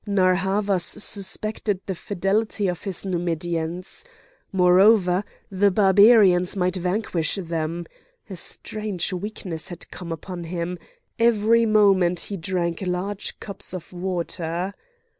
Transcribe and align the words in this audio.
Narr' 0.07 0.33
Havas 0.33 0.83
suspected 0.83 1.79
the 1.85 1.93
fidelity 1.93 2.67
of 2.67 2.85
his 2.85 3.05
Numidians. 3.05 4.03
Moreover, 4.51 5.23
the 5.51 5.69
Barbarians 5.69 6.55
might 6.55 6.75
vanquish 6.75 7.35
them. 7.35 7.85
A 8.27 8.35
strange 8.35 9.13
weakness 9.13 9.69
had 9.69 9.91
come 9.91 10.11
upon 10.11 10.45
him; 10.45 10.79
every 11.19 11.67
moment 11.67 12.19
he 12.19 12.35
drank 12.37 12.81
large 12.81 13.39
cups 13.39 13.75
of 13.75 13.93
water. 13.93 14.73